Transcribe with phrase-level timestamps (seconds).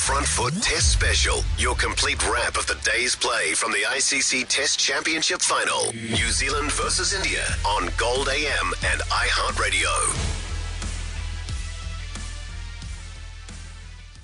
[0.00, 4.78] Front Foot Test Special, your complete wrap of the day's play from the ICC Test
[4.78, 5.92] Championship Final.
[5.92, 10.39] New Zealand versus India on Gold AM and iHeartRadio.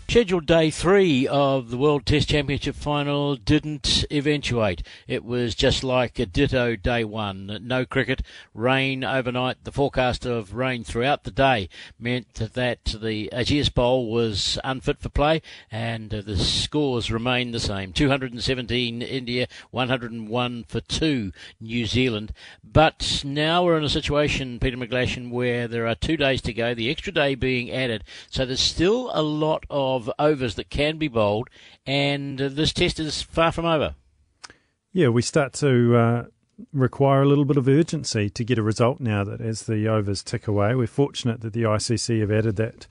[0.08, 4.86] Scheduled day three of the World Test Championship final didn't eventuate.
[5.08, 7.58] It was just like a ditto day one.
[7.62, 8.22] No cricket,
[8.54, 9.64] rain overnight.
[9.64, 15.08] The forecast of rain throughout the day meant that the Ageas Bowl was unfit for
[15.08, 15.42] play
[15.72, 17.92] and the scores remained the same.
[17.92, 22.32] 217 India, 101 for 2 New Zealand.
[22.62, 26.74] But now we're in a situation, Peter McGlashan, where there are two days to go,
[26.74, 28.04] the extra day being added.
[28.30, 31.48] So there's still a lot of of overs that can be bowled,
[31.84, 33.94] and uh, this test is far from over.
[34.92, 36.24] Yeah, we start to uh,
[36.72, 40.22] require a little bit of urgency to get a result now that as the overs
[40.22, 40.74] tick away.
[40.74, 42.86] We're fortunate that the ICC have added that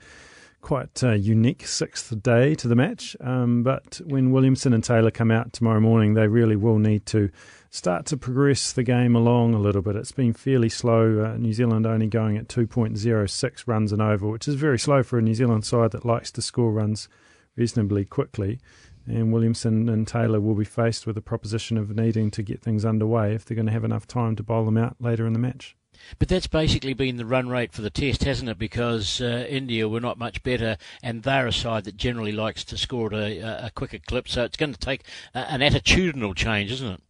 [0.66, 3.16] quite uh, unique sixth day to the match.
[3.20, 7.30] Um, but when Williamson and Taylor come out tomorrow morning, they really will need to
[7.70, 9.94] start to progress the game along a little bit.
[9.94, 11.22] It's been fairly slow.
[11.24, 15.20] Uh, New Zealand only going at 2.06 runs and over, which is very slow for
[15.20, 17.08] a New Zealand side that likes to score runs
[17.54, 18.58] reasonably quickly.
[19.06, 22.84] And Williamson and Taylor will be faced with the proposition of needing to get things
[22.84, 25.38] underway if they're going to have enough time to bowl them out later in the
[25.38, 25.76] match.
[26.18, 28.58] But that's basically been the run rate for the test, hasn't it?
[28.58, 32.78] Because uh, India were not much better, and they're a side that generally likes to
[32.78, 34.28] score at a, a quicker clip.
[34.28, 35.02] So it's going to take
[35.34, 37.02] an attitudinal change, isn't it?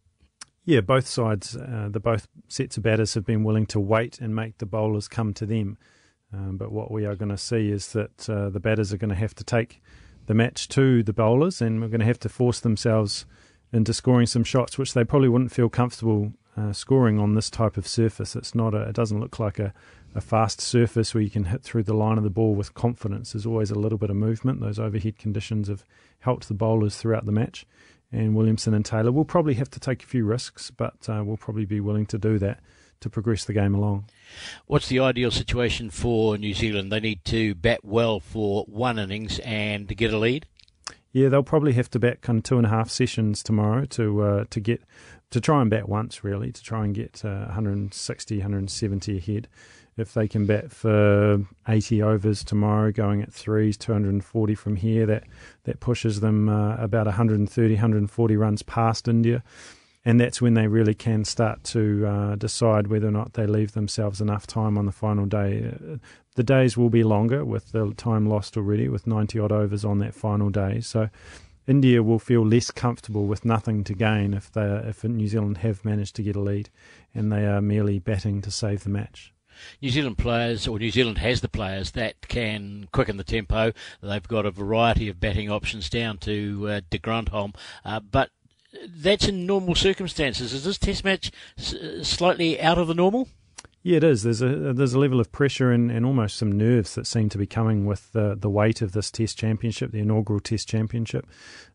[0.65, 4.35] Yeah, both sides, uh, the both sets of batters have been willing to wait and
[4.35, 5.77] make the bowlers come to them.
[6.33, 9.11] Um, but what we are going to see is that uh, the batters are going
[9.11, 9.81] to have to take
[10.25, 13.25] the match to the bowlers, and we're going to have to force themselves
[13.71, 17.77] into scoring some shots, which they probably wouldn't feel comfortable uh, scoring on this type
[17.77, 18.35] of surface.
[18.35, 19.73] It's not a, it doesn't look like a,
[20.15, 23.33] a fast surface where you can hit through the line of the ball with confidence.
[23.33, 24.61] There's always a little bit of movement.
[24.61, 25.83] Those overhead conditions have
[26.19, 27.65] helped the bowlers throughout the match
[28.11, 31.37] and Williamson and Taylor will probably have to take a few risks, but uh, will
[31.37, 32.59] probably be willing to do that
[32.99, 34.05] to progress the game along.
[34.65, 36.91] What's the ideal situation for New Zealand?
[36.91, 40.47] They need to bat well for one innings and to get a lead.
[41.17, 44.21] Yeah, they'll probably have to bat kind of two and a half sessions tomorrow to
[44.21, 44.83] uh, to get
[45.31, 49.47] to try and bat once really to try and get uh, 160, 170 ahead
[49.97, 55.23] if they can bat for 80 overs tomorrow, going at threes, 240 from here, that
[55.63, 59.43] that pushes them uh, about 130, 140 runs past India,
[60.05, 63.71] and that's when they really can start to uh, decide whether or not they leave
[63.71, 65.73] themselves enough time on the final day.
[66.37, 69.83] Uh, the days will be longer with the time lost already, with 90 odd overs
[69.83, 71.09] on that final day, so.
[71.69, 75.83] India will feel less comfortable with nothing to gain if they if New Zealand have
[75.83, 76.69] managed to get a lead
[77.13, 79.33] and they are merely batting to save the match.
[79.81, 83.73] New Zealand players, or New Zealand has the players that can quicken the tempo.
[84.01, 88.29] They've got a variety of batting options down to uh, de Grandhomme, uh, but
[88.87, 90.53] that's in normal circumstances.
[90.53, 93.27] Is this Test match s- slightly out of the normal?
[93.87, 94.23] Yeah, it is.
[94.23, 97.37] There's a there's a level of pressure and, and almost some nerves that seem to
[97.37, 101.25] be coming with the the weight of this Test Championship, the inaugural Test Championship.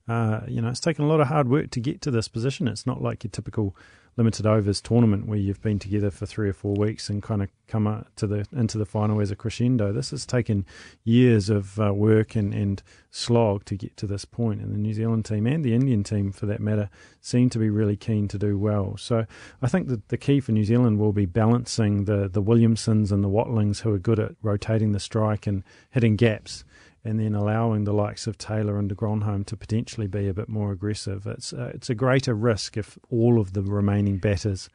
[0.09, 2.67] Uh, you know, it's taken a lot of hard work to get to this position.
[2.69, 3.77] It's not like your typical
[4.17, 7.49] limited overs tournament where you've been together for three or four weeks and kind of
[7.67, 9.93] come to the into the final as a crescendo.
[9.93, 10.67] This has taken
[11.05, 14.43] years of uh, work and, and slog to get to this point.
[14.43, 16.91] point, and the New Zealand team and the Indian team, for that matter,
[17.21, 18.97] seem to be really keen to do well.
[18.97, 19.25] So
[19.61, 23.23] I think that the key for New Zealand will be balancing the the Williamsons and
[23.23, 26.65] the Watlings who are good at rotating the strike and hitting gaps
[27.05, 30.49] and then allowing the likes of Taylor and de Grandhomme to potentially be a bit
[30.49, 31.27] more aggressive.
[31.27, 34.69] It's uh, it's a greater risk if all of the remaining batters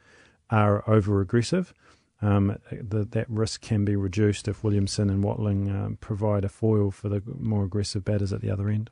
[0.50, 1.72] are over aggressive.
[2.20, 7.08] Um, that risk can be reduced if Williamson and Watling um, provide a foil for
[7.08, 8.90] the more aggressive batters at the other end.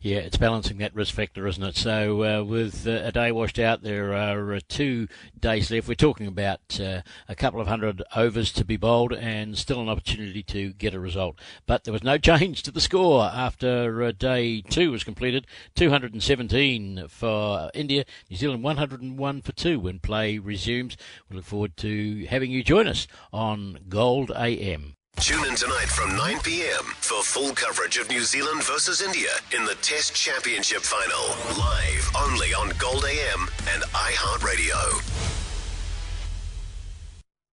[0.00, 1.76] Yeah, it's balancing that risk factor, isn't it?
[1.76, 5.06] So, uh, with uh, a day washed out, there are uh, two
[5.38, 5.86] days left.
[5.86, 9.88] We're talking about uh, a couple of hundred overs to be bowled and still an
[9.88, 11.38] opportunity to get a result.
[11.66, 17.06] But there was no change to the score after uh, day two was completed 217
[17.08, 20.96] for India, New Zealand 101 for two when play resumes.
[21.30, 24.97] We look forward to having you join us on Gold AM.
[25.20, 26.84] Tune in tonight from 9 p.m.
[27.00, 31.34] for full coverage of New Zealand versus India in the Test Championship final.
[31.58, 35.17] Live only on Gold AM and iHeartRadio.